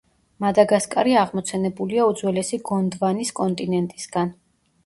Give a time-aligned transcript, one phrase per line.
[0.43, 4.35] მადაგასკარი აღმოცენებულია უძველესი გონდვანის კონტინენტისგან.